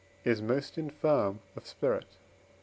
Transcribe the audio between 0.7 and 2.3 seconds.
infirm of spirit.